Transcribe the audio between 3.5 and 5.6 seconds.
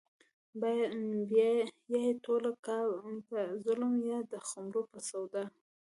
ظلم يا د خُمرو په سودا